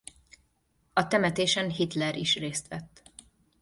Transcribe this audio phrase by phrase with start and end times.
[0.93, 3.11] A temetésen Hitler is részt vett.